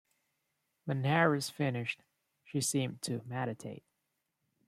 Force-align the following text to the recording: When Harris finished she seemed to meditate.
When 0.85 1.03
Harris 1.03 1.51
finished 1.51 2.01
she 2.43 2.59
seemed 2.59 3.03
to 3.03 3.21
meditate. 3.27 3.83